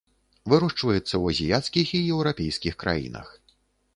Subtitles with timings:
[0.51, 3.27] Вырошчваецца ў азіяцкіх і еўрапейскіх краінах.